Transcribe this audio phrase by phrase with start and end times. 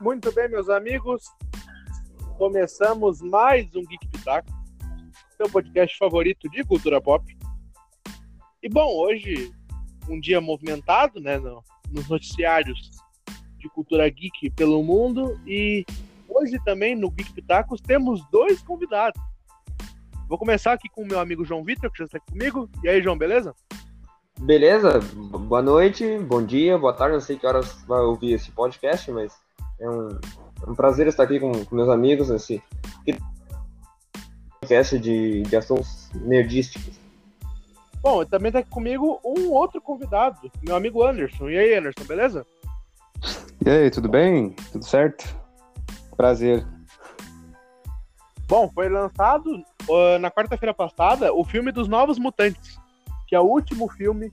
[0.00, 1.24] Muito bem, meus amigos.
[2.38, 4.48] Começamos mais um Geek Pitaco,
[5.36, 7.22] seu podcast favorito de cultura pop.
[8.62, 9.52] E bom, hoje
[10.08, 12.90] um dia movimentado, né, no, nos noticiários
[13.58, 15.84] de cultura geek pelo mundo e
[16.26, 19.20] hoje também no Geek Pitacos temos dois convidados.
[20.30, 22.70] Vou começar aqui com o meu amigo João Vitor, que já está aqui comigo.
[22.82, 23.54] E aí, João, beleza?
[24.40, 24.98] Beleza,
[25.46, 29.38] boa noite, bom dia, boa tarde, não sei que horas vai ouvir esse podcast, mas
[29.80, 32.62] é um, é um prazer estar aqui com, com meus amigos nesse
[34.60, 36.98] podcast de, de assuntos nerdísticos.
[38.02, 41.48] Bom, também está aqui comigo um outro convidado, meu amigo Anderson.
[41.48, 42.46] E aí, Anderson, beleza?
[43.64, 44.50] E aí, tudo bem?
[44.72, 45.24] Tudo certo?
[46.16, 46.66] Prazer.
[48.46, 49.50] Bom, foi lançado
[49.88, 52.78] uh, na quarta-feira passada o filme dos Novos Mutantes
[53.30, 54.32] que é o último filme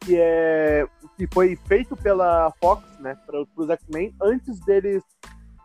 [0.00, 5.02] que é que foi feito pela Fox, né, para os X-Men antes deles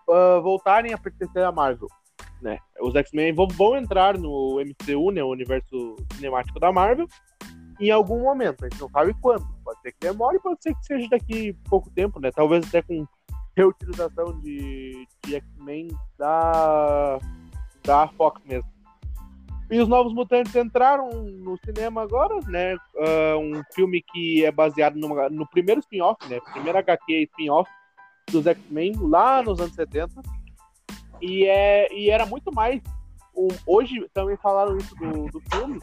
[0.10, 1.88] uh, voltarem a pertencer à Marvel,
[2.42, 2.60] né?
[2.82, 7.08] Os X-Men vão, vão, entrar no MCU, né, o universo cinemático da Marvel,
[7.80, 8.66] em algum momento.
[8.66, 9.46] A gente não sabe quando.
[9.64, 12.32] Pode ser que demore, pode ser que seja daqui pouco tempo, né?
[12.32, 13.08] Talvez até com
[13.56, 17.20] reutilização de, de X-Men da
[17.84, 18.75] da Fox mesmo.
[19.70, 22.76] E os Novos Mutantes entraram no cinema agora, né?
[22.94, 26.40] Uh, um filme que é baseado no, primeiro spin-off, né?
[26.54, 27.70] Primeiro HQ spin-off
[28.32, 30.22] dos X-Men lá nos anos 70.
[31.22, 32.80] E, é, e era muito mais.
[33.36, 35.80] Um, hoje também falaram isso do, do filme,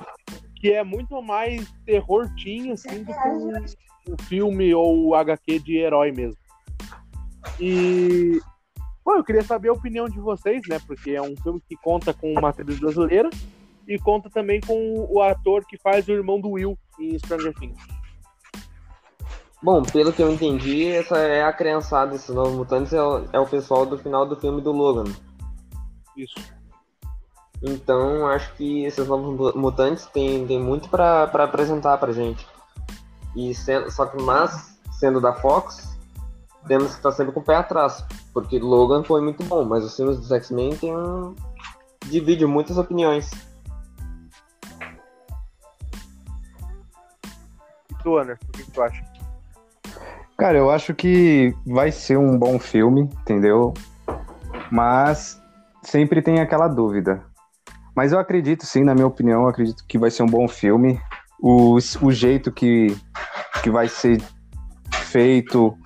[0.56, 5.76] que é muito mais terror teen, assim, do que um, um filme ou HQ de
[5.76, 6.40] herói mesmo.
[7.58, 8.40] E
[9.04, 10.78] Bom, eu queria saber a opinião de vocês, né?
[10.86, 13.28] Porque é um filme que conta com uma trilha brasileira
[13.86, 17.80] e conta também com o ator que faz o irmão do Will em Stranger Things.
[19.62, 23.38] Bom, pelo que eu entendi, essa é a criançada, esses novos mutantes é o, é
[23.38, 25.04] o pessoal do final do filme do Logan.
[26.16, 26.34] Isso.
[27.62, 32.44] Então, acho que esses novos mutantes têm, têm muito para apresentar pra gente.
[33.36, 35.96] E sendo, só que, mas, sendo da Fox,
[36.66, 38.04] temos que estar sempre com o pé atrás.
[38.34, 41.36] Porque Logan foi muito bom, mas os filmes dos X-Men um...
[42.06, 43.30] dividem muitas opiniões.
[48.06, 48.44] Anderson?
[48.48, 49.04] O que tu acha?
[50.36, 53.72] Cara, eu acho que vai ser um bom filme, entendeu?
[54.70, 55.40] Mas
[55.82, 57.22] sempre tem aquela dúvida.
[57.94, 60.98] Mas eu acredito, sim, na minha opinião, acredito que vai ser um bom filme.
[61.40, 62.96] O, o jeito que,
[63.62, 64.20] que vai ser
[65.12, 65.76] feito.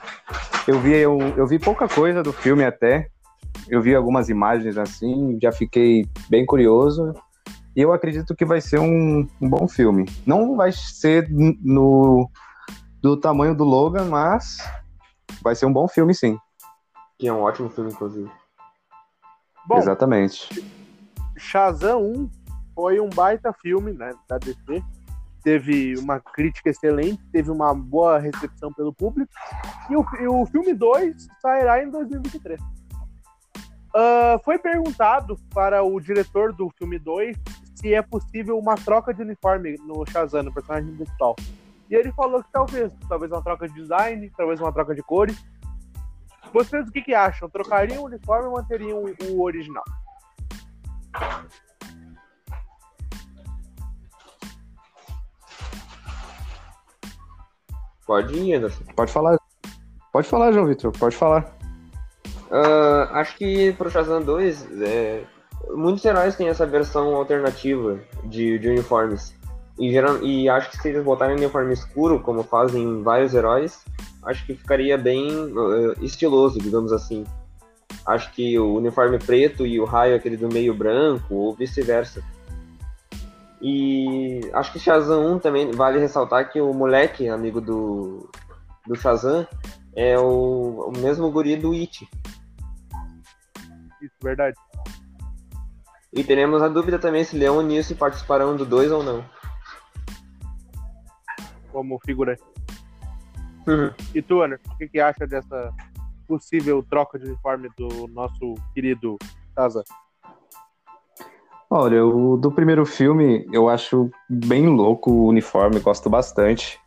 [0.67, 3.09] Eu vi, eu, eu vi pouca coisa do filme até.
[3.69, 7.13] Eu vi algumas imagens assim, já fiquei bem curioso.
[7.77, 10.07] E eu acredito que vai ser um, um bom filme.
[10.27, 12.31] Não vai ser no
[13.03, 14.59] do tamanho do Logan, mas
[15.43, 16.39] vai ser um bom filme, sim.
[17.19, 18.31] Que é um ótimo filme, inclusive.
[19.67, 20.67] Bom, Exatamente.
[21.37, 22.31] Shazam 1
[22.75, 24.83] foi um baita filme, né, da DC.
[25.45, 29.31] Teve uma crítica excelente, teve uma boa recepção pelo público.
[29.91, 32.59] E o, e o filme 2 sairá em 2023.
[32.59, 37.37] Uh, foi perguntado para o diretor do filme 2
[37.87, 41.37] se é possível uma troca de uniforme no Shazam, no personagem principal.
[41.89, 45.37] E ele falou que talvez, talvez uma troca de design, talvez uma troca de cores.
[46.53, 47.49] Vocês o que, que acham?
[47.49, 49.85] Trocariam o uniforme ou manteriam o original?
[58.05, 58.83] Pode ir, Anderson.
[58.97, 59.39] Pode falar.
[60.13, 61.57] Pode falar, João Vitor, pode falar.
[62.51, 65.25] Uh, acho que pro Shazam 2, é,
[65.75, 69.35] muitos heróis têm essa versão alternativa de, de uniformes.
[69.79, 73.85] E, geral, e acho que se eles botarem uniforme escuro, como fazem vários heróis,
[74.23, 77.25] acho que ficaria bem uh, estiloso, digamos assim.
[78.07, 82.23] Acho que o uniforme preto e o raio aquele do meio branco, ou vice-versa.
[83.61, 88.31] E acho que Shazam 1 também vale ressaltar que o moleque, amigo do,
[88.87, 89.47] do Shazam,
[89.95, 92.09] é o, o mesmo guri do It.
[94.01, 94.57] Isso, verdade.
[96.17, 99.23] E teremos a dúvida também se Leão e Nilce participarão do 2 ou não.
[101.71, 102.43] Como figurante.
[103.67, 103.91] Uhum.
[104.15, 105.75] E tu, Ana, o que, que acha dessa
[106.27, 109.19] possível troca de uniforme do nosso querido
[109.55, 109.85] Taza?
[111.69, 116.81] Olha, o do primeiro filme eu acho bem louco o uniforme, gosto bastante.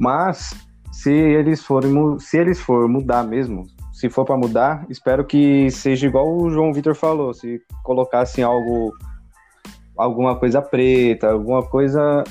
[0.00, 0.54] Mas
[0.90, 6.08] se eles forem se eles for mudar mesmo, se for para mudar, espero que seja
[6.08, 8.92] igual o João Vitor falou, se colocassem algo
[9.96, 12.24] alguma coisa preta, alguma coisa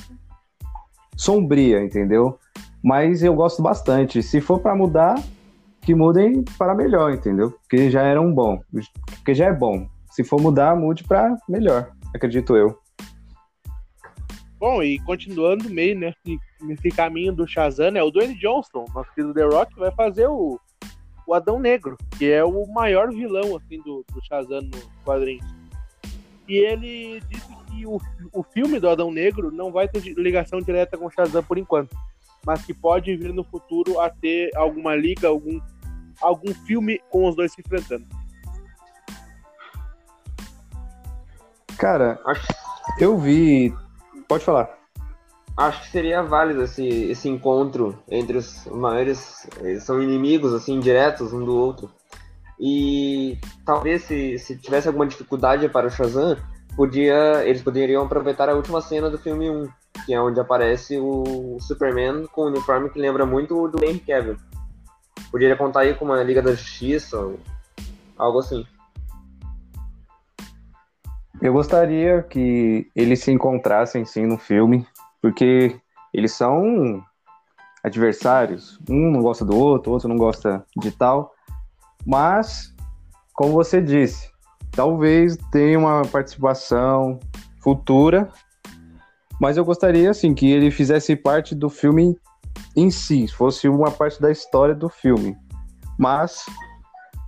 [1.15, 2.37] sombria, entendeu?
[2.83, 4.21] Mas eu gosto bastante.
[4.21, 5.15] Se for para mudar,
[5.81, 7.51] que mudem para melhor, entendeu?
[7.51, 8.59] Porque já era um bom.
[9.15, 9.87] Porque já é bom.
[10.11, 12.77] Se for mudar, mude para melhor, acredito eu.
[14.59, 19.33] Bom, e continuando meio nesse, nesse caminho do Shazam, é o Dwayne Johnson, nosso querido
[19.33, 20.59] The Rock, vai fazer o,
[21.25, 25.43] o Adão Negro, que é o maior vilão assim do, do Shazam no quadrinho.
[26.47, 27.99] E ele disse que o,
[28.31, 31.95] o filme do Adão Negro não vai ter ligação direta com o Shazam por enquanto,
[32.45, 35.59] mas que pode vir no futuro a ter alguma liga, algum,
[36.21, 38.05] algum filme com os dois se enfrentando.
[41.77, 42.19] Cara,
[42.99, 43.73] eu vi.
[44.27, 44.82] Pode falar.
[45.55, 49.47] Acho que seria válido esse, esse encontro entre os maiores.
[49.59, 51.91] Eles são inimigos, assim, diretos um do outro.
[52.59, 56.37] E talvez se, se tivesse alguma dificuldade para o Shazam,
[56.75, 59.67] podia, eles poderiam aproveitar a última cena do filme 1,
[60.05, 63.99] que é onde aparece o Superman com um uniforme que lembra muito o do Henry
[63.99, 64.37] Cavill.
[65.29, 67.17] Poderia contar aí com uma Liga da Justiça,
[68.17, 68.65] algo assim.
[71.41, 74.87] Eu gostaria que eles se encontrassem sim no filme,
[75.23, 75.79] porque
[76.13, 77.01] eles são
[77.81, 78.77] adversários.
[78.89, 81.31] Um não gosta do outro, o outro não gosta de tal.
[82.05, 82.75] Mas,
[83.33, 84.29] como você disse,
[84.71, 87.21] talvez tenha uma participação
[87.61, 88.29] futura.
[89.39, 92.19] Mas eu gostaria, assim, que ele fizesse parte do filme
[92.75, 95.37] em si, fosse uma parte da história do filme.
[95.97, 96.45] Mas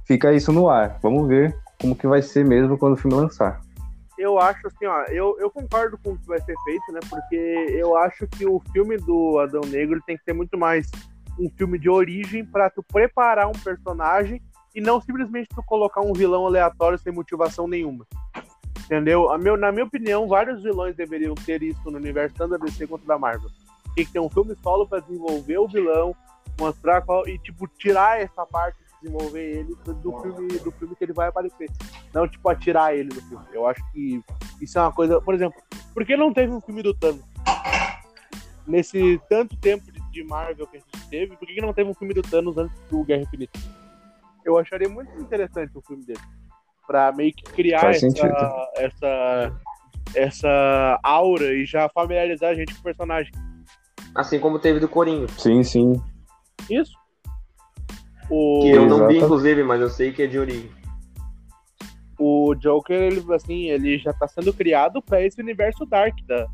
[0.06, 1.00] fica isso no ar.
[1.01, 3.64] Vamos ver como que vai ser mesmo quando o filme lançar
[4.17, 7.00] eu acho assim, ó, eu, eu concordo com o que vai ser feito, né?
[7.09, 10.89] Porque eu acho que o filme do Adão Negro tem que ser muito mais
[11.39, 14.41] um filme de origem para tu preparar um personagem
[14.73, 18.06] e não simplesmente tu colocar um vilão aleatório sem motivação nenhuma.
[18.85, 19.31] Entendeu?
[19.31, 22.85] A meu, na minha opinião, vários vilões deveriam ter isso no universo tanto da DC
[22.88, 23.50] quanto da Marvel.
[23.95, 26.15] Tem que ter um filme solo para desenvolver o vilão,
[26.59, 31.13] mostrar qual e tipo tirar essa parte desenvolver ele do filme, do filme que ele
[31.13, 31.69] vai aparecer.
[32.13, 33.45] Não, tipo, atirar ele do filme.
[33.53, 34.21] Eu acho que
[34.59, 35.21] isso é uma coisa.
[35.21, 35.61] Por exemplo,
[35.93, 37.23] por que não teve um filme do Thanos?
[38.67, 42.13] Nesse tanto tempo de Marvel que a gente teve, por que não teve um filme
[42.13, 43.59] do Thanos antes do Guerra Infinita?
[44.43, 46.19] Eu acharia muito interessante o filme dele.
[46.87, 49.61] Pra meio que criar essa, essa,
[50.15, 53.31] essa aura e já familiarizar a gente com o personagem.
[54.13, 55.27] Assim como teve do Coringa.
[55.37, 56.01] Sim, sim.
[56.69, 56.93] Isso.
[58.30, 58.62] O...
[58.62, 60.72] Que eu não vi, inclusive, mas eu sei que é de origem.
[62.18, 66.48] O Joker, ele, assim, ele já tá sendo criado para esse universo Dark da,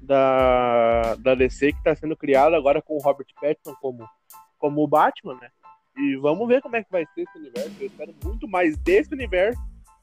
[0.00, 4.08] da, da DC, que tá sendo criado agora com o Robert Pattinson como,
[4.58, 5.48] como o Batman, né?
[5.98, 7.72] E vamos ver como é que vai ser esse universo.
[7.80, 9.60] Eu espero muito mais desse universo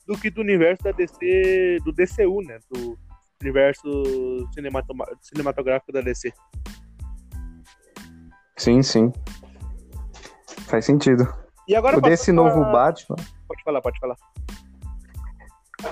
[0.08, 2.60] do que do universo da DC, do DCU, né?
[2.70, 2.98] Do
[3.42, 3.88] universo
[5.22, 6.34] cinematográfico da DC.
[8.58, 9.12] Sim, sim.
[10.68, 11.28] Faz sentido.
[11.68, 13.16] E agora o desse novo Batman.
[13.48, 14.16] Pode falar, pode falar.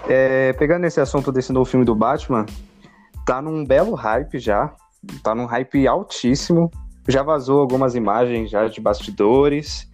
[0.08, 2.46] É, pegando esse assunto desse novo filme do Batman,
[3.26, 4.74] tá num belo hype já.
[5.24, 6.70] Tá num hype altíssimo.
[7.08, 9.90] Já vazou algumas imagens já de bastidores.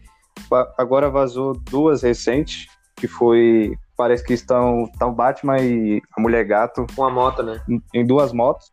[0.78, 3.76] Agora vazou duas recentes, que foi.
[3.96, 6.86] Parece que estão tá o Batman e a Mulher Gato.
[6.96, 7.62] Com a moto, né?
[7.94, 8.72] Em duas motos.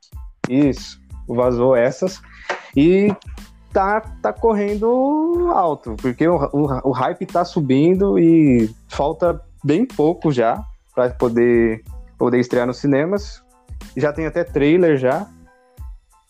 [0.49, 1.01] Isso.
[1.29, 2.21] Vazou essas.
[2.77, 3.15] E
[3.75, 10.31] tá, tá correndo alto, porque o, o, o hype tá subindo e falta bem pouco
[10.31, 10.63] já
[10.95, 11.83] para poder,
[12.17, 13.43] poder estrear nos cinemas.
[13.97, 15.27] Já tem até trailer já.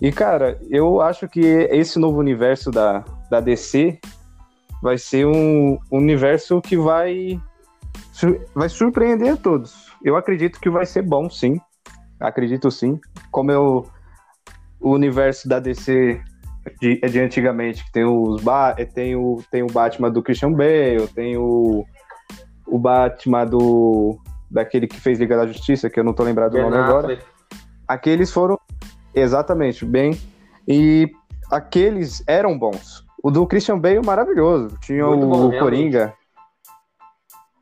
[0.00, 4.00] E, cara, eu acho que esse novo universo da, da DC
[4.82, 7.38] vai ser um, um universo que vai,
[8.54, 9.92] vai surpreender a todos.
[10.02, 11.60] Eu acredito que vai ser bom, sim.
[12.18, 12.98] Acredito sim.
[13.30, 13.86] Como eu,
[14.80, 16.20] o universo da DC
[16.80, 18.42] de, é de antigamente, que tem os
[18.76, 21.84] é, tem o, tem o Batman do Christian Bale, tem o,
[22.66, 24.18] o Batman do
[24.50, 27.18] daquele que fez Liga da Justiça, que eu não tô lembrado do nome agora.
[27.86, 28.58] Aqueles foram
[29.14, 30.18] exatamente bem
[30.66, 31.10] e
[31.50, 33.04] aqueles eram bons.
[33.22, 36.14] O do Christian Bale maravilhoso, tinha Muito o bom, Coringa.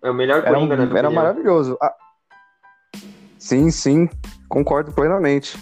[0.02, 0.98] É o melhor Coringa, era, né?
[0.98, 1.78] Era maravilhoso.
[1.80, 1.94] Ah,
[3.38, 4.08] sim, sim,
[4.48, 5.56] concordo plenamente.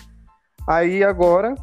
[0.67, 1.55] Aí agora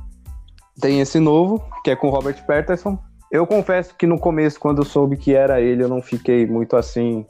[0.79, 2.97] tem esse novo, que é com Robert Patterson.
[3.31, 6.75] Eu confesso que no começo, quando eu soube que era ele, eu não fiquei muito
[6.75, 7.25] assim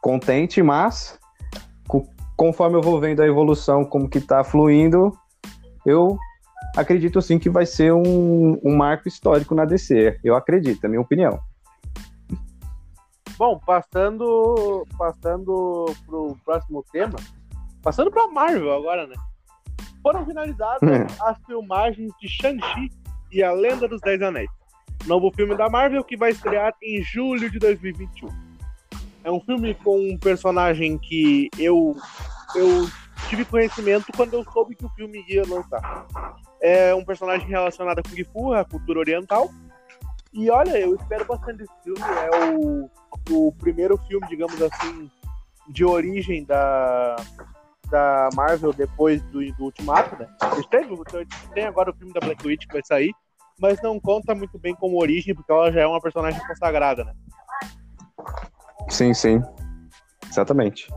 [0.00, 1.18] contente, mas
[2.36, 5.16] conforme eu vou vendo a evolução, como que tá fluindo,
[5.84, 6.18] eu
[6.76, 10.20] acredito sim que vai ser um, um marco histórico na DC.
[10.22, 11.40] Eu acredito, é minha opinião.
[13.38, 17.16] Bom, passando passando pro próximo tema,
[17.82, 19.14] passando para Marvel agora, né?
[20.06, 21.04] Foram finalizadas é.
[21.20, 22.92] as filmagens de Shang-Chi
[23.32, 24.48] e a Lenda dos Dez Anéis.
[25.04, 28.28] novo filme da Marvel que vai estrear em julho de 2021.
[29.24, 31.96] É um filme com um personagem que eu,
[32.54, 32.88] eu
[33.28, 36.06] tive conhecimento quando eu soube que o filme ia lançar.
[36.62, 39.50] É um personagem relacionado a Kung Fu, a cultura oriental.
[40.32, 42.00] E olha, eu espero bastante desse filme.
[42.00, 42.88] É o,
[43.28, 45.10] o primeiro filme, digamos assim,
[45.68, 47.16] de origem da,
[47.86, 50.28] da Marvel depois do, do Ultimato, né?
[51.54, 53.12] Tem agora o filme da Black Witch que vai sair,
[53.60, 57.14] mas não conta muito bem como origem, porque ela já é uma personagem consagrada, né?
[58.88, 59.42] Sim, sim.
[60.28, 60.88] Exatamente.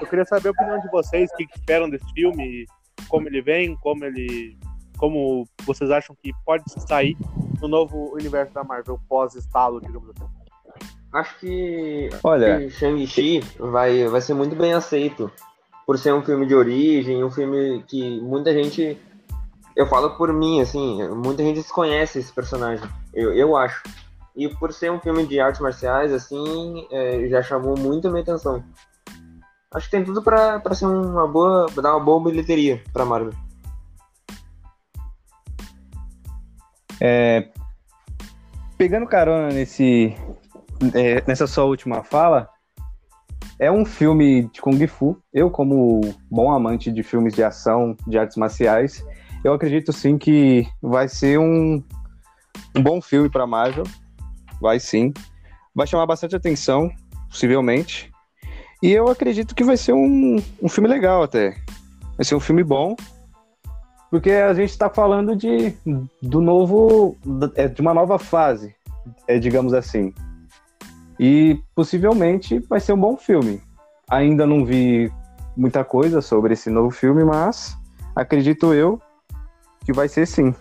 [0.00, 2.66] Eu queria saber a opinião de vocês, o que esperam desse filme,
[3.08, 4.58] como ele vem, como ele.
[4.98, 7.16] como vocês acham que pode sair
[7.60, 10.39] no novo universo da Marvel pós-estalo, digamos assim.
[11.12, 15.30] Acho que, Olha, Shang-Chi vai, vai ser muito bem aceito
[15.84, 18.96] por ser um filme de origem, um filme que muita gente.
[19.74, 23.82] Eu falo por mim, assim, muita gente desconhece esse personagem, eu, eu acho.
[24.36, 28.22] E por ser um filme de artes marciais, assim, é, já chamou muito a minha
[28.22, 28.62] atenção.
[29.72, 31.66] Acho que tem tudo pra, pra ser uma boa.
[31.76, 33.32] dar uma boa bilheteria pra Marvel.
[37.00, 37.48] É,
[38.76, 40.14] pegando carona nesse,
[40.94, 42.48] é, nessa sua última fala,
[43.58, 45.16] é um filme de Kung Fu.
[45.32, 49.04] Eu, como bom amante de filmes de ação, de artes marciais,
[49.44, 51.82] eu acredito sim que vai ser um,
[52.74, 53.84] um bom filme para Marvel.
[54.60, 55.12] Vai sim.
[55.74, 56.90] Vai chamar bastante atenção,
[57.28, 58.10] possivelmente.
[58.82, 61.54] E eu acredito que vai ser um, um filme legal até.
[62.16, 62.96] Vai ser um filme bom.
[64.10, 65.74] Porque a gente está falando de,
[66.20, 67.16] do novo.
[67.54, 68.74] É, de uma nova fase,
[69.28, 70.12] é, digamos assim.
[71.22, 73.62] E possivelmente vai ser um bom filme.
[74.08, 75.12] Ainda não vi
[75.54, 77.76] muita coisa sobre esse novo filme, mas
[78.16, 78.98] acredito eu
[79.84, 80.54] que vai ser sim.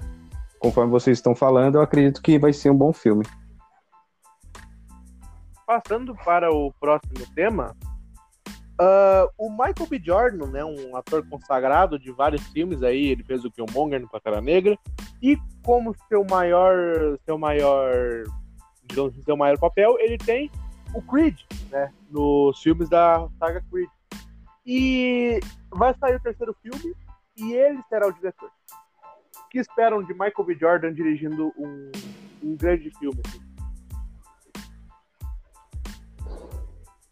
[0.60, 3.26] Conforme vocês estão falando, eu acredito que vai ser um bom filme.
[5.66, 7.74] Passando para o próximo tema,
[8.82, 10.02] uh, o Michael B.
[10.04, 14.42] Jordan, né, um ator consagrado de vários filmes aí, ele fez o Killmonger no Pantera
[14.42, 14.78] Negra,
[15.22, 16.76] e como seu maior,
[17.26, 18.26] seu maior
[18.90, 20.52] digamos assim, seu maior papel, ele tem
[20.94, 21.94] o Creed, né?
[22.10, 23.90] Nos filmes da saga Creed.
[24.66, 25.40] E
[25.72, 26.96] vai sair o terceiro filme
[27.38, 28.50] e ele será o diretor.
[29.38, 30.58] O que esperam de Michael B.
[30.60, 31.92] Jordan dirigindo um,
[32.44, 33.20] um grande filme?
[33.26, 33.40] Assim?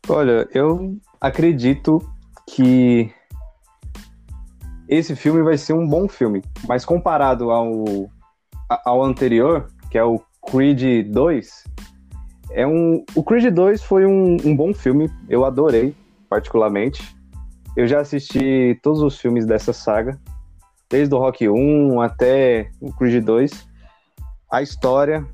[0.09, 1.99] Olha, eu acredito
[2.47, 3.13] que
[4.87, 8.09] esse filme vai ser um bom filme, mas comparado ao,
[8.85, 11.63] ao anterior, que é o Creed 2,
[12.51, 15.93] é um, o Creed 2 foi um, um bom filme, eu adorei,
[16.29, 17.15] particularmente.
[17.75, 20.19] Eu já assisti todos os filmes dessa saga,
[20.89, 23.67] desde o Rock 1 até o Creed 2.
[24.51, 25.25] A história,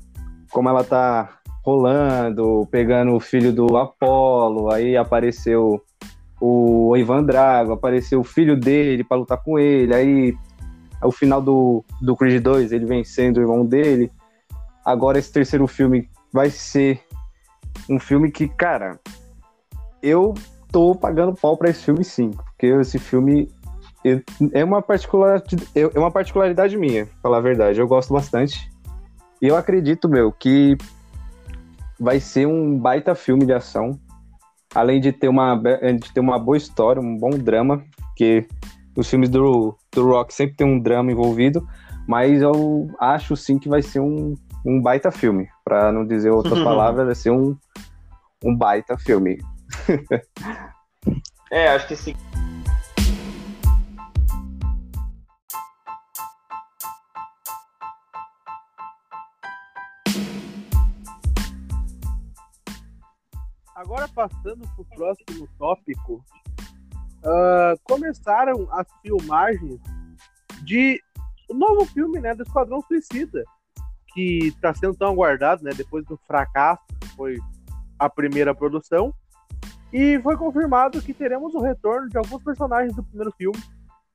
[0.50, 5.80] como ela tá rolando, pegando o filho do Apollo, aí apareceu
[6.40, 10.36] o Ivan Drago, apareceu o filho dele para lutar com ele, aí
[11.02, 14.10] o final do, do Creed 2, ele vencendo o irmão dele.
[14.84, 17.02] Agora esse terceiro filme vai ser
[17.88, 19.00] um filme que, cara,
[20.02, 20.34] eu
[20.70, 23.48] tô pagando pau para esse filme sim, porque esse filme
[24.52, 27.80] é uma particularidade, é uma particularidade minha, pra falar a verdade.
[27.80, 28.70] Eu gosto bastante.
[29.40, 30.76] E eu acredito, meu, que
[31.98, 33.98] vai ser um baita filme de ação.
[34.74, 38.46] Além de ter uma, de ter uma boa história, um bom drama, porque
[38.96, 41.66] os filmes do, do Rock sempre tem um drama envolvido,
[42.06, 44.34] mas eu acho sim que vai ser um,
[44.64, 45.48] um baita filme.
[45.64, 47.56] Para não dizer outras palavras, vai ser um,
[48.42, 49.38] um baita filme.
[51.50, 52.14] é, acho que sim.
[63.76, 66.24] Agora passando para o próximo tópico,
[67.22, 69.78] uh, começaram as filmagens
[70.62, 71.02] de
[71.50, 73.44] um novo filme né, do Esquadrão Suicida
[74.14, 75.72] que está sendo tão aguardado, né?
[75.76, 76.82] Depois do fracasso
[77.16, 77.38] foi
[77.98, 79.12] a primeira produção.
[79.92, 83.58] E foi confirmado que teremos o retorno de alguns personagens do primeiro filme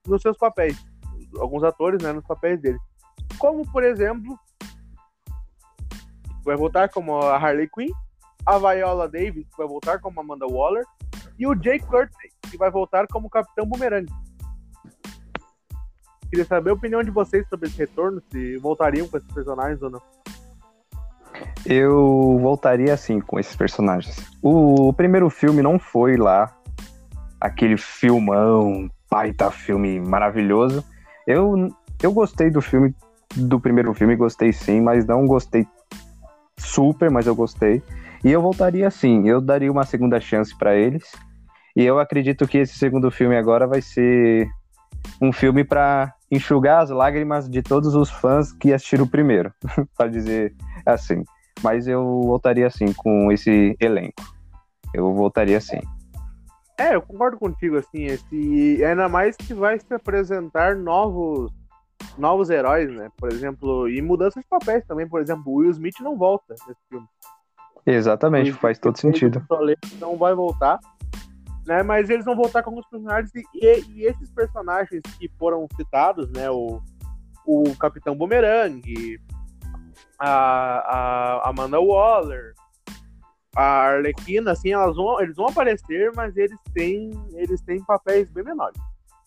[0.07, 0.77] nos seus papéis.
[1.37, 2.81] Alguns atores, né, nos papéis deles.
[3.37, 4.37] Como, por exemplo,
[6.43, 7.91] vai voltar como a Harley Quinn,
[8.45, 10.83] a Viola Davis, que vai voltar como Amanda Waller,
[11.37, 14.11] e o Jake Courtney, que vai voltar como Capitão Boomerang.
[16.29, 19.89] Queria saber a opinião de vocês sobre esse retorno, se voltariam com esses personagens ou
[19.89, 20.01] não.
[21.65, 24.17] Eu voltaria assim com esses personagens.
[24.41, 26.55] O primeiro filme não foi lá
[27.39, 30.83] aquele filmão, baita filme maravilhoso.
[31.25, 31.69] Eu,
[32.01, 32.93] eu gostei do filme
[33.35, 35.67] do primeiro filme, gostei sim, mas não gostei
[36.57, 37.81] super, mas eu gostei.
[38.23, 41.11] E eu voltaria sim, eu daria uma segunda chance para eles.
[41.75, 44.49] E eu acredito que esse segundo filme agora vai ser
[45.21, 49.53] um filme para enxugar as lágrimas de todos os fãs que assistiram o primeiro,
[49.97, 50.53] para dizer
[50.85, 51.23] assim.
[51.61, 54.21] Mas eu voltaria assim com esse elenco.
[54.93, 55.79] Eu voltaria assim.
[56.77, 58.83] É, eu concordo contigo, assim, esse.
[58.83, 61.51] Ainda mais que vai se apresentar novos
[62.17, 63.09] novos heróis, né?
[63.17, 66.79] Por exemplo, e mudanças de papéis também, por exemplo, o Will Smith não volta nesse
[66.89, 67.07] filme.
[67.85, 69.45] Exatamente, faz todo sentido.
[69.99, 70.79] Não vai voltar,
[71.69, 71.83] né?
[71.83, 76.27] Mas eles vão voltar com alguns personagens e, e, e esses personagens que foram citados,
[76.31, 76.49] né?
[76.49, 76.81] O,
[77.45, 78.81] o Capitão Boomerang,
[80.17, 80.29] a,
[81.39, 82.55] a Amanda Waller,
[83.55, 88.43] a Arlequina, assim, elas vão, eles vão aparecer, mas eles têm, eles têm papéis bem
[88.43, 88.81] menores.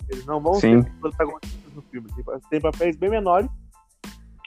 [0.08, 0.82] Eles não vão Sim.
[0.82, 2.08] ser protagonistas do filme.
[2.28, 3.48] Eles têm papéis bem menores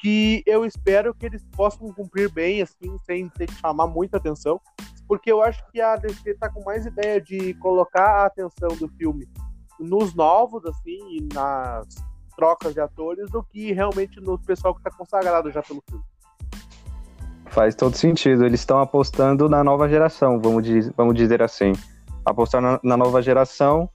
[0.02, 4.60] que eu espero que eles possam cumprir bem, assim, sem ter que chamar muita atenção.
[5.08, 8.88] Porque eu acho que a DC tá com mais ideia de colocar a atenção do
[8.98, 9.28] filme
[9.80, 11.88] nos novos, assim, e nas
[12.36, 16.04] trocas de atores, do que realmente no pessoal que tá consagrado já pelo filme.
[17.48, 18.46] Faz todo sentido.
[18.46, 21.72] Eles estão apostando na nova geração, vamos, diz, vamos dizer assim.
[22.26, 23.90] Apostar na, na, nova geração.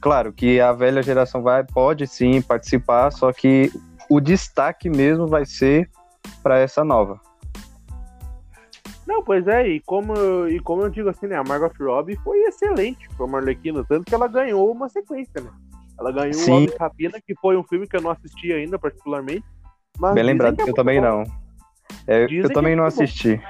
[0.00, 3.72] Claro que a velha geração vai, pode sim participar, só que
[4.10, 5.88] o destaque mesmo vai ser
[6.42, 7.20] para essa nova.
[9.06, 10.14] Não, pois é, e como,
[10.48, 14.14] e como eu digo assim, né, a Margot Robbie foi excelente como Arlequina, tanto que
[14.14, 15.50] ela ganhou uma sequência, né?
[15.98, 19.44] Ela ganhou o Homem Rapina, que foi um filme que eu não assisti ainda, particularmente.
[20.14, 21.06] Bem lembrado, é eu também bom.
[21.06, 21.24] não.
[22.06, 23.36] É, eu também é não assisti.
[23.36, 23.42] Bom.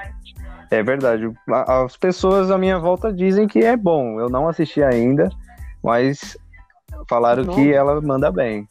[0.71, 1.31] É verdade.
[1.67, 4.19] As pessoas à minha volta dizem que é bom.
[4.19, 5.31] Eu não assisti ainda,
[5.83, 6.37] mas
[7.09, 7.55] falaram não.
[7.55, 8.67] que ela manda bem.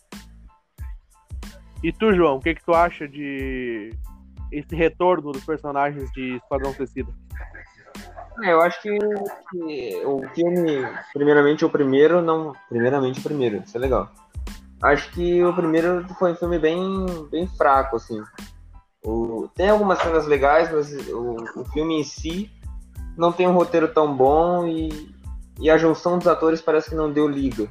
[1.84, 3.94] E tu, João, o que, que tu acha de
[4.52, 7.12] esse retorno dos personagens de Esquadrão Suicida?
[8.44, 12.54] É, eu acho que, que, o filme, primeiramente o primeiro, não.
[12.70, 14.10] Primeiramente o primeiro, isso é legal.
[14.82, 18.22] Acho que o primeiro foi um filme bem, bem fraco, assim.
[19.04, 22.52] O, tem algumas cenas legais, mas o, o filme em si
[23.18, 25.14] não tem um roteiro tão bom e,
[25.60, 27.68] e a junção dos atores parece que não deu liga.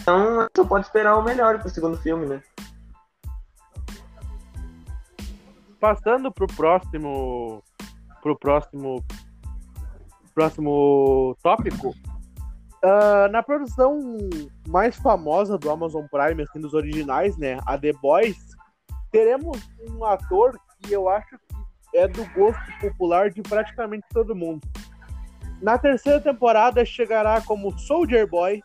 [0.00, 2.42] Então, você pode esperar o melhor pro segundo filme, né?
[5.80, 7.62] Passando pro próximo
[8.22, 9.04] pro próximo
[10.34, 11.94] próximo tópico,
[12.84, 14.00] uh, na produção
[14.68, 18.36] mais famosa do Amazon Prime, assim, dos originais, né, a The Boys,
[19.10, 19.58] teremos
[19.88, 24.60] um ator que eu acho que é do gosto popular de praticamente todo mundo.
[25.62, 28.62] Na terceira temporada chegará como Soldier Boy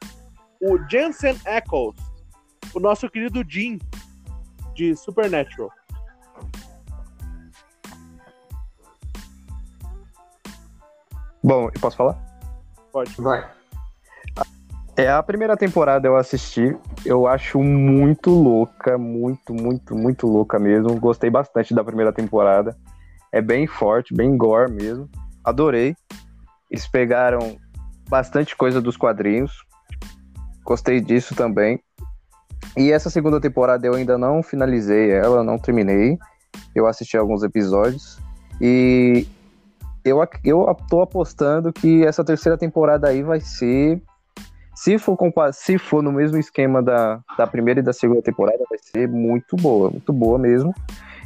[0.61, 1.95] o Jensen Ackles,
[2.73, 3.79] o nosso querido Jim
[4.75, 5.71] de Supernatural.
[11.43, 12.17] Bom, eu posso falar?
[12.91, 13.13] Pode.
[13.19, 13.49] Vai.
[14.95, 20.99] É, a primeira temporada eu assisti, eu acho muito louca, muito, muito, muito louca mesmo.
[20.99, 22.77] Gostei bastante da primeira temporada.
[23.31, 25.09] É bem forte, bem gore mesmo.
[25.43, 25.95] Adorei.
[26.69, 27.57] Eles pegaram
[28.07, 29.65] bastante coisa dos quadrinhos.
[30.63, 31.81] Gostei disso também.
[32.77, 36.17] E essa segunda temporada eu ainda não finalizei ela, não terminei.
[36.75, 38.19] Eu assisti alguns episódios.
[38.59, 39.25] E
[40.03, 44.01] eu, eu tô apostando que essa terceira temporada aí vai ser
[44.75, 45.17] se for,
[45.53, 49.55] se for no mesmo esquema da, da primeira e da segunda temporada, vai ser muito
[49.55, 50.73] boa, muito boa mesmo.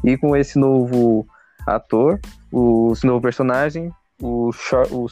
[0.03, 1.25] E com esse novo
[1.65, 2.19] ator,
[2.51, 4.49] o, esse novo personagem, o,
[4.91, 5.07] o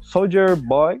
[0.00, 1.00] Soldier Boy,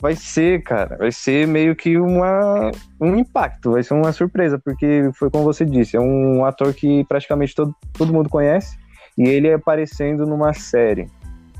[0.00, 5.10] vai ser, cara, vai ser meio que uma, um impacto, vai ser uma surpresa, porque
[5.14, 8.76] foi como você disse, é um ator que praticamente todo, todo mundo conhece,
[9.16, 11.08] e ele é aparecendo numa série,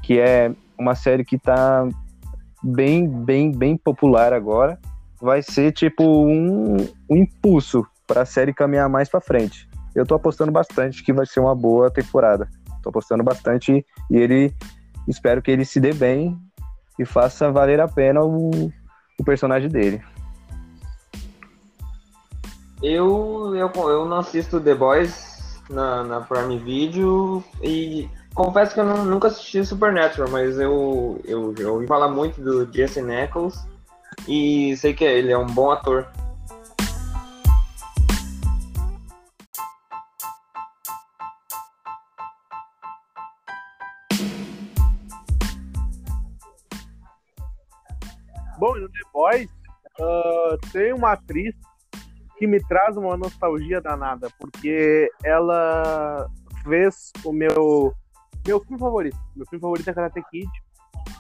[0.03, 1.89] que é uma série que tá
[2.63, 4.79] bem, bem, bem popular agora,
[5.21, 6.77] vai ser tipo um,
[7.09, 9.69] um impulso para a série caminhar mais para frente.
[9.95, 12.49] Eu tô apostando bastante que vai ser uma boa temporada.
[12.83, 14.53] Tô apostando bastante e ele
[15.07, 16.37] espero que ele se dê bem
[16.99, 18.51] e faça valer a pena o,
[19.19, 20.03] o personagem dele.
[22.83, 28.85] Eu, eu, eu não assisto The Boys na, na Prime Video e Confesso que eu
[28.85, 33.63] não, nunca assisti Supernatural, mas eu, eu, eu ouvi falar muito do Jesse Nichols
[34.27, 36.07] e sei que ele é um bom ator.
[48.59, 49.51] Bom, no The Boys
[50.01, 51.55] uh, tem uma atriz
[52.39, 56.31] que me traz uma nostalgia danada, porque ela
[56.65, 57.95] fez o meu
[58.47, 59.17] meu filme favorito.
[59.37, 60.51] Meu filme favorito é Karate Kid,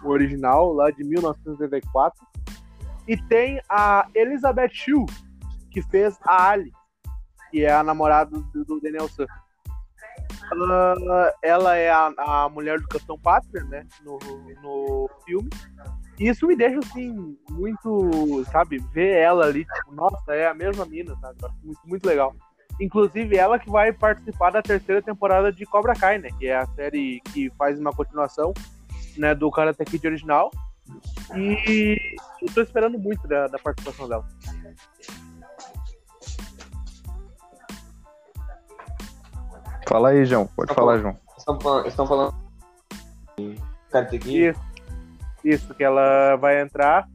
[0.02, 2.26] o original, lá de 1984.
[3.06, 5.06] E tem a Elizabeth Shue,
[5.70, 6.72] que fez a Ali,
[7.50, 9.26] que é a namorada do, Daniel San.
[10.50, 14.18] Ela, ela é a, a, mulher do Capitão Pátria, né, no,
[14.62, 15.48] no filme.
[16.18, 20.84] E isso me deixa, assim, muito, sabe, ver ela ali, tipo, nossa, é a mesma
[20.84, 21.38] mina, sabe?
[21.62, 22.34] Muito, muito legal.
[22.80, 26.30] Inclusive, ela que vai participar da terceira temporada de Cobra Kai, né?
[26.38, 28.52] Que é a série que faz uma continuação
[29.16, 30.50] né, do Karate Kid original.
[31.36, 31.96] E
[32.40, 34.26] eu tô esperando muito da, da participação dela.
[39.88, 40.46] Fala aí, João.
[40.46, 41.18] Pode estão falar, João.
[41.36, 42.34] Estão falando, estão falando
[43.90, 44.48] Karate Kid?
[44.48, 44.60] Isso,
[45.44, 47.06] isso, que ela vai entrar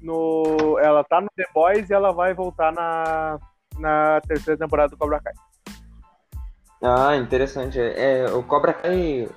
[0.00, 0.78] no.
[0.80, 3.38] Ela tá no The Boys e ela vai voltar na,
[3.78, 5.32] na terceira temporada do Cobra Kai.
[6.82, 7.78] Ah, interessante.
[7.80, 9.28] É, o Cobra Kai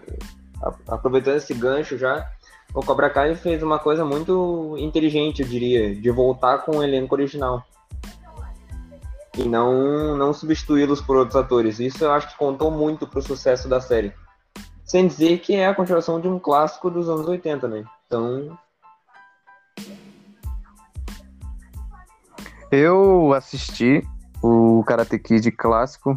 [0.87, 2.29] aproveitando esse gancho já,
[2.73, 7.15] o Cobra Kai fez uma coisa muito inteligente, eu diria, de voltar com o elenco
[7.15, 7.63] original.
[9.37, 11.79] E não, não substituí-los por outros atores.
[11.79, 14.11] Isso eu acho que contou muito pro sucesso da série.
[14.83, 17.83] Sem dizer que é a continuação de um clássico dos anos 80, né?
[18.05, 18.57] Então.
[22.71, 24.01] Eu assisti
[24.47, 26.15] o Karate Kid clássico,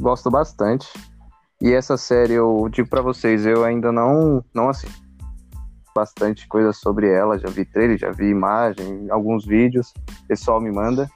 [0.00, 0.88] gosto bastante.
[1.60, 5.02] E essa série, eu digo para vocês, eu ainda não, não assisti
[5.94, 9.92] bastante coisa sobre ela, já vi trailer, já vi imagem, alguns vídeos,
[10.24, 11.10] o pessoal me manda.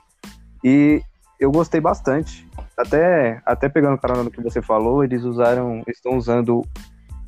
[0.63, 1.01] E
[1.39, 2.47] eu gostei bastante.
[2.77, 6.61] Até, até pegando carona no que você falou, eles usaram, estão usando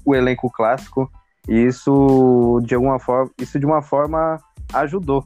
[0.05, 1.11] o elenco clássico
[1.47, 4.39] e isso de alguma forma, isso de uma forma
[4.73, 5.25] ajudou,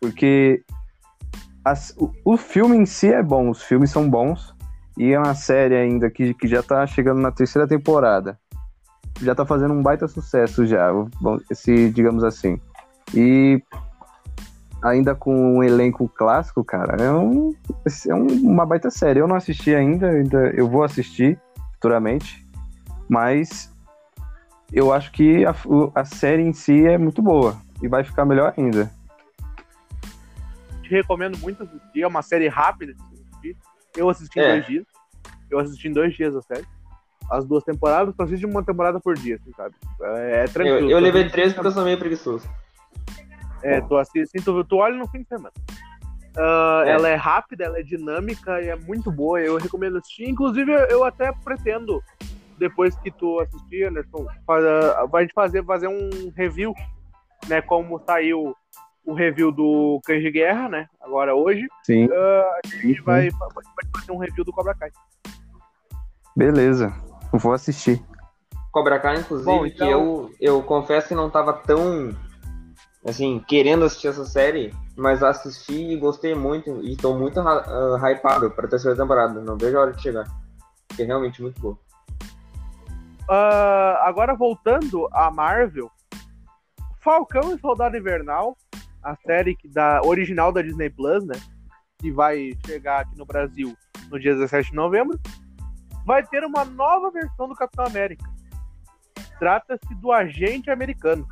[0.00, 0.62] porque
[1.64, 4.54] as, o, o filme em si é bom, os filmes são bons,
[4.96, 8.38] e é uma série ainda que, que já tá chegando na terceira temporada.
[9.20, 10.90] Já tá fazendo um baita sucesso já,
[11.50, 12.60] esse, digamos assim.
[13.14, 13.62] E
[14.82, 17.54] ainda com um elenco clássico, cara, é, um,
[18.08, 19.20] é uma baita série.
[19.20, 21.38] Eu não assisti ainda, ainda eu vou assistir
[21.74, 22.46] futuramente,
[23.08, 23.72] mas
[24.72, 25.54] eu acho que a,
[25.94, 28.90] a série em si é muito boa e vai ficar melhor ainda.
[30.94, 33.56] Recomendo muito assistir, é uma série rápida de assistir
[33.96, 34.42] eu assisti é.
[34.42, 34.86] em dois dias.
[35.50, 36.66] Eu assisti em dois dias a série.
[37.30, 39.74] As duas temporadas, tu assiste uma temporada por dia, assim, sabe?
[40.02, 40.90] É, é tranquilo.
[40.90, 42.48] Eu, eu levei três porque eu sou meio preguiçoso.
[43.62, 45.52] É, tu assiste, assim, tu, tu olha no fim de semana.
[46.36, 46.90] Uh, é.
[46.90, 49.40] Ela é rápida, ela é dinâmica e é muito boa.
[49.40, 50.28] Eu recomendo assistir.
[50.28, 52.02] Inclusive, eu até pretendo,
[52.58, 56.74] depois que tu assistir, Anderson, faz, a gente fazer, fazer um review,
[57.46, 57.62] né?
[57.62, 58.56] Como saiu
[59.04, 60.86] o review do Cães de Guerra, né?
[61.00, 61.66] Agora hoje.
[61.84, 62.06] Sim.
[62.06, 63.02] Uh, a gente Sim.
[63.02, 63.50] Vai, vai
[63.96, 64.90] fazer um review do Cobra Kai.
[66.36, 66.94] Beleza,
[67.32, 68.02] eu vou assistir.
[68.70, 69.86] Cobra Kai, inclusive, Bom, então...
[69.86, 72.10] que eu, eu confesso que não tava tão
[73.04, 78.50] assim, querendo assistir essa série, mas assisti e gostei muito e tô muito uh, hypado
[78.50, 79.40] pra terceira temporada.
[79.40, 80.24] Não vejo a hora de chegar.
[80.88, 81.78] Porque é realmente muito boa.
[83.22, 85.90] Uh, agora voltando a Marvel,
[87.00, 88.56] Falcão e Soldado Invernal
[89.02, 91.34] a série que da, original da Disney Plus, né?
[91.98, 93.76] Que vai chegar aqui no Brasil
[94.10, 95.18] no dia 17 de novembro.
[96.04, 98.24] Vai ter uma nova versão do Capitão América.
[99.38, 101.26] Trata-se do agente americano.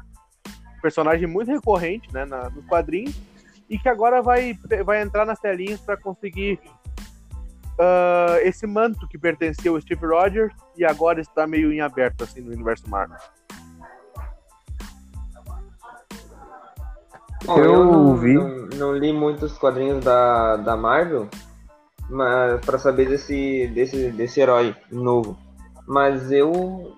[0.80, 3.20] Personagem muito recorrente né, na, nos quadrinhos.
[3.68, 6.58] E que agora vai, vai entrar nas telinhas para conseguir
[7.80, 12.40] uh, esse manto que pertencia ao Steve Rogers e agora está meio em aberto assim
[12.40, 13.18] no universo Marvel.
[17.44, 18.34] Bom, eu, eu não, vi.
[18.34, 21.28] Não, não, li muitos quadrinhos da, da Marvel,
[22.08, 25.38] mas para saber desse, desse, desse herói novo.
[25.86, 26.96] Mas eu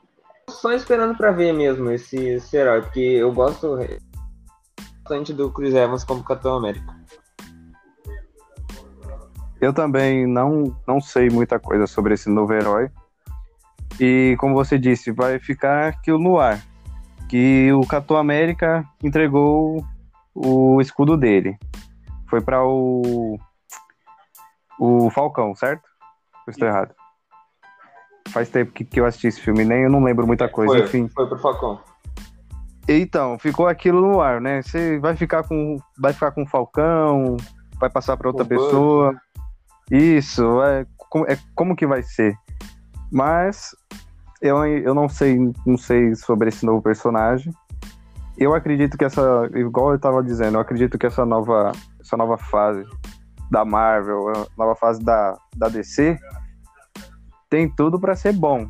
[0.51, 3.79] só esperando para ver mesmo esse, esse herói, porque eu gosto
[5.03, 6.95] bastante do Chris Evans como Capitão América.
[9.61, 12.91] Eu também não, não sei muita coisa sobre esse novo herói.
[14.01, 16.61] E como você disse, vai ficar aquilo no ar.
[17.29, 19.85] Que o Capitão América entregou
[20.35, 21.57] o escudo dele.
[22.29, 23.39] Foi para o.
[24.79, 25.83] O Falcão, certo?
[26.47, 26.95] Ou estou errado?
[28.29, 30.83] Faz tempo que, que eu assisti esse filme, nem eu não lembro muita coisa, foi,
[30.83, 31.09] enfim.
[31.09, 31.81] Foi pro Falcão.
[32.89, 34.63] Então, ficou aquilo no ar, né?
[34.63, 35.77] Você vai ficar com.
[35.99, 37.37] Vai ficar com o Falcão,
[37.79, 39.15] vai passar para outra pessoa.
[39.91, 40.87] Isso, é,
[41.29, 42.35] é como que vai ser.
[43.11, 43.77] Mas
[44.41, 47.53] eu, eu não sei, não sei sobre esse novo personagem
[48.37, 52.39] eu acredito que essa, igual eu estava dizendo, eu acredito que essa nova, essa nova
[52.39, 52.85] fase
[53.51, 56.19] da Marvel, nova fase da, da DC,
[57.51, 58.67] tem tudo para ser bom.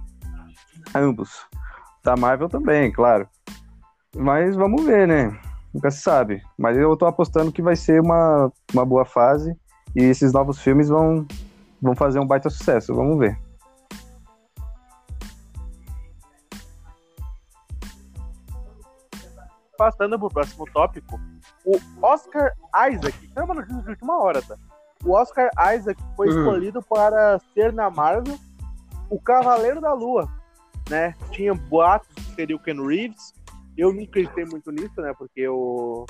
[0.95, 1.47] Ambos.
[2.03, 3.29] Da Marvel também, claro.
[4.17, 5.39] Mas vamos ver, né?
[5.73, 6.43] Nunca se sabe.
[6.59, 9.57] Mas eu tô apostando que vai ser uma, uma boa fase
[9.95, 11.27] e esses novos filmes vão,
[11.81, 12.95] vão fazer um baita sucesso.
[12.95, 13.39] Vamos ver.
[19.83, 21.19] Passando pro próximo tópico,
[21.65, 22.53] o Oscar
[22.89, 24.55] Isaac, é uma notícia de última hora, tá?
[25.05, 26.39] O Oscar Isaac foi Uhum.
[26.39, 28.39] escolhido para ser na Marvel
[29.11, 30.29] o Cavaleiro da Lua,
[30.89, 31.17] né?
[31.33, 33.35] Tinha boatos que seria o Ken Reeves.
[33.77, 35.13] Eu não acreditei muito nisso, né?
[35.19, 36.07] Porque o...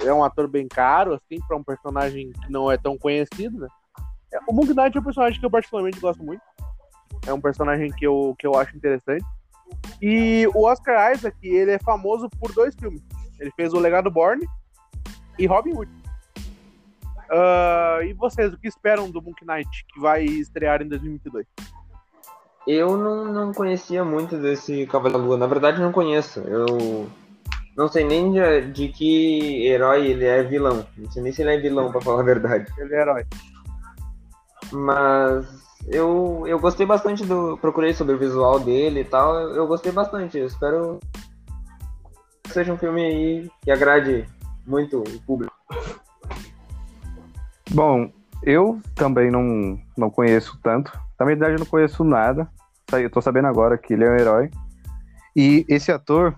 [0.00, 3.68] é um ator bem caro, assim, para um personagem que não é tão conhecido, né?
[4.32, 6.42] É, O Moon Knight é um personagem que eu particularmente gosto muito.
[7.24, 9.24] É um personagem que eu, que eu acho interessante.
[10.00, 13.02] E o Oscar Isaac, ele é famoso por dois filmes.
[13.38, 14.46] Ele fez O Legado Borne
[15.38, 15.90] e Robin Hood.
[17.30, 21.46] Ah, e vocês, o que esperam do Moon Knight, que vai estrear em 2022?
[22.66, 25.36] Eu não, não conhecia muito desse Cavaleiro da Lua.
[25.36, 26.40] Na verdade, não conheço.
[26.40, 27.10] Eu
[27.76, 30.86] não sei nem de, de que herói ele é vilão.
[30.96, 32.72] Não sei nem se ele é vilão, pra falar a verdade.
[32.78, 33.26] Ele é herói.
[34.72, 37.58] Mas eu, eu gostei bastante do.
[37.58, 39.34] Procurei sobre o visual dele e tal.
[39.34, 40.38] Eu, eu gostei bastante.
[40.38, 41.00] Eu espero
[42.42, 44.26] que seja um filme aí que agrade
[44.66, 45.54] muito o público.
[47.70, 48.10] Bom,
[48.42, 50.92] eu também não, não conheço tanto.
[51.18, 52.48] Na verdade, eu não conheço nada.
[52.86, 54.50] Tá, Eu tô sabendo agora que ele é um herói.
[55.36, 56.36] E esse ator,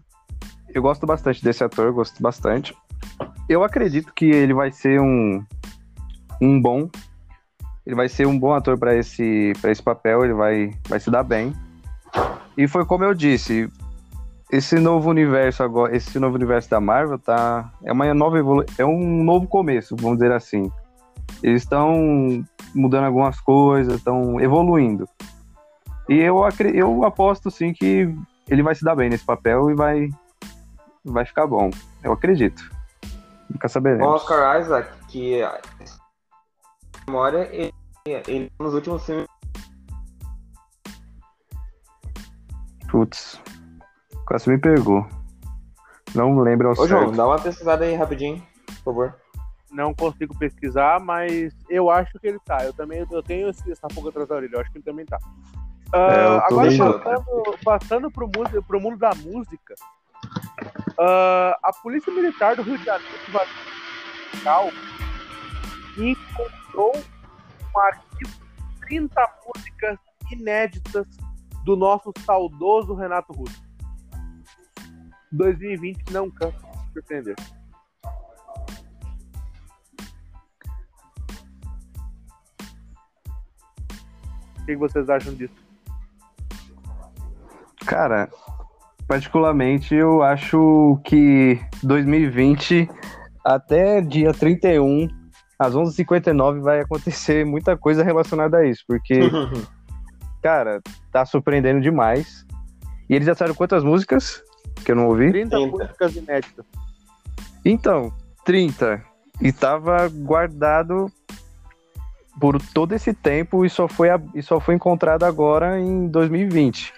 [0.71, 2.75] eu gosto bastante desse ator, gosto bastante.
[3.49, 5.45] Eu acredito que ele vai ser um,
[6.41, 6.89] um bom.
[7.87, 11.11] Ele vai ser um bom ator para esse, pra esse papel, ele vai, vai se
[11.11, 11.55] dar bem.
[12.57, 13.70] E foi como eu disse,
[14.51, 18.85] esse novo universo agora, esse novo universo da Marvel tá é uma nova evolu é
[18.85, 20.70] um novo começo, vamos dizer assim.
[21.42, 22.44] Eles estão
[22.75, 25.09] mudando algumas coisas, estão evoluindo.
[26.09, 26.40] E eu,
[26.72, 28.14] eu aposto sim que
[28.49, 30.09] ele vai se dar bem nesse papel e vai,
[31.05, 31.70] vai ficar bom.
[32.03, 32.70] Eu acredito.
[33.51, 34.07] Nunca saberemos.
[34.07, 35.42] Oscar Isaac, que
[37.07, 37.72] memória, ele,
[38.11, 39.27] ele nos últimos filmes.
[42.90, 43.40] Putz,
[44.27, 45.07] quase me pegou.
[46.14, 47.16] Não lembro ao Ô, João, certo.
[47.16, 49.14] dá uma pesquisada aí rapidinho, por favor.
[49.71, 52.64] Não consigo pesquisar, mas eu acho que ele tá.
[52.64, 55.19] Eu também eu tenho essa pulga atrás da orelha, eu acho que ele também tá.
[55.92, 57.01] Ah, É, agora, vendo.
[57.01, 59.75] passando, passando pro, música, pro mundo da música,
[60.99, 64.73] ah, a Polícia Militar do Rio de Janeiro invadiu
[65.99, 66.92] e encontrou
[67.77, 68.31] um arquivo
[68.75, 69.99] de 30 músicas
[70.31, 71.07] inéditas
[71.65, 73.65] do nosso saudoso Renato Russo.
[75.33, 77.37] 2020 não cansa de surpreender.
[84.61, 85.55] O que vocês acham disso?
[87.85, 88.29] Cara,
[89.07, 92.89] particularmente eu acho que 2020
[93.45, 95.09] até dia 31
[95.59, 99.21] às 11h59 vai acontecer muita coisa relacionada a isso, porque
[100.42, 102.45] cara, tá surpreendendo demais.
[103.09, 104.42] E eles já sabem quantas músicas
[104.85, 105.31] que eu não ouvi?
[105.31, 105.77] 30 30.
[105.77, 106.66] músicas inéditas.
[107.64, 108.12] Então,
[108.45, 109.03] 30.
[109.40, 111.11] E tava guardado
[112.40, 116.92] por todo esse tempo e só foi, a- e só foi encontrado agora em 2020.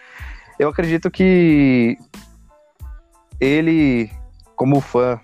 [0.59, 1.97] Eu acredito que
[3.41, 4.11] ele,
[4.57, 5.21] como fã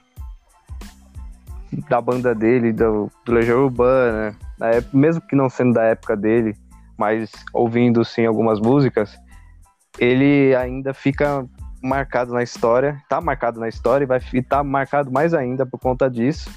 [1.88, 6.56] da banda dele, do, do Legião Urbana, época, mesmo que não sendo da época dele,
[6.96, 9.18] mas ouvindo sim algumas músicas,
[9.98, 11.46] ele ainda fica
[11.82, 16.08] marcado na história, tá marcado na história e vai estar marcado mais ainda por conta
[16.10, 16.50] disso.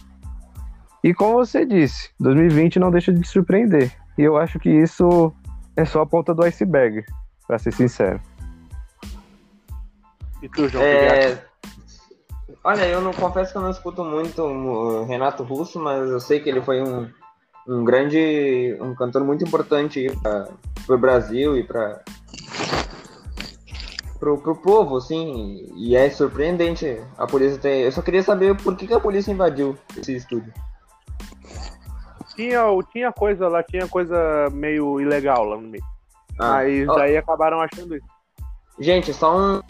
[1.03, 3.91] E como você disse, 2020 não deixa de surpreender.
[4.17, 5.33] E eu acho que isso
[5.75, 7.05] é só a ponta do iceberg,
[7.45, 8.19] pra ser sincero.
[10.41, 10.83] E tu, João?
[10.83, 11.46] É...
[12.67, 16.41] Olha, eu não confesso que eu não escuto muito o Renato Russo, mas eu sei
[16.41, 17.09] que ele foi um,
[17.65, 20.49] um grande, um cantor muito importante para
[20.93, 22.03] o Brasil e para
[24.19, 27.85] pro, pro povo, assim, e é surpreendente a polícia ter.
[27.85, 30.51] Eu só queria saber por que, que a polícia invadiu esse estúdio.
[32.35, 35.85] Tinha, tinha coisa lá, tinha coisa meio ilegal lá no meio.
[36.37, 38.07] Ah, Mas ó, daí acabaram achando isso.
[38.77, 39.61] Gente, só um.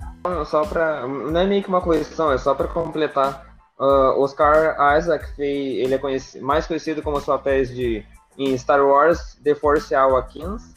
[0.46, 1.06] Só pra.
[1.08, 3.46] Não é meio que uma correção, é só pra completar.
[3.80, 8.04] Ah, Oscar Isaac, fei- ele é conheci- mais conhecido como os papéis de
[8.38, 10.74] em Star Wars The Force Awakens,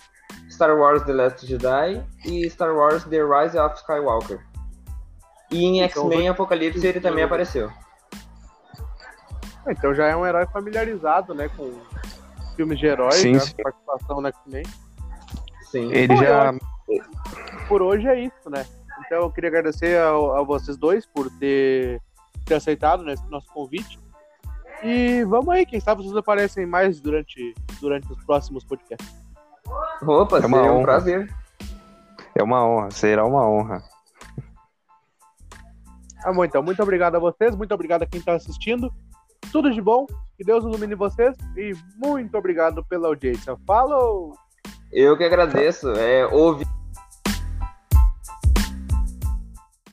[0.50, 4.40] Star Wars The Last Jedi e Star Wars The Rise of Skywalker.
[5.50, 7.70] E em Então, X-Men Apocalipse ele também apareceu.
[9.68, 11.72] Então já é um herói familiarizado, né, com,
[12.56, 13.54] filmes de heróis, Sim, já sim.
[13.62, 14.62] participação no X-Men.
[15.70, 15.92] Sim.
[15.92, 16.54] Ele Bom, já.
[17.68, 18.66] Por hoje é isso, né?
[19.10, 22.00] Então eu queria agradecer a, a vocês dois por ter,
[22.46, 23.98] ter aceitado né, esse nosso convite.
[24.84, 29.12] E vamos aí, quem sabe vocês aparecem mais durante, durante os próximos podcasts.
[30.00, 30.82] Opa, É seria um honra.
[30.84, 31.34] prazer.
[32.36, 33.82] É uma honra, será uma honra.
[36.24, 38.94] Ah, bom, então, muito obrigado a vocês, muito obrigado a quem está assistindo.
[39.50, 43.56] Tudo de bom, que Deus ilumine vocês e muito obrigado pela audiência.
[43.66, 44.36] Falou!
[44.92, 45.90] Eu que agradeço.
[45.94, 46.64] É, ouvi